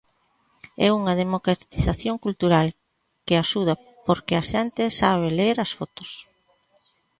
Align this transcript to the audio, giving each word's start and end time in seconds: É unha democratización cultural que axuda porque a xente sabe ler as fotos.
É 0.85 0.87
unha 0.99 1.13
democratización 1.23 2.15
cultural 2.25 2.67
que 3.25 3.35
axuda 3.43 3.73
porque 4.07 4.33
a 4.37 4.43
xente 4.51 4.83
sabe 5.01 5.27
ler 5.39 5.55
as 5.65 5.71
fotos. 5.77 6.11